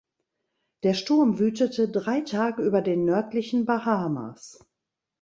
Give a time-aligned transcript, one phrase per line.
[0.81, 4.57] Der Sturm wütete drei Tage über den nördlichen Bahamas.